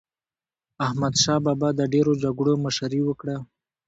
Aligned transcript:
احمدشاه 0.85 1.39
بابا 1.45 1.69
د 1.75 1.81
ډېرو 1.93 2.13
جګړو 2.23 2.53
مشري 2.65 3.01
وکړه. 3.05 3.37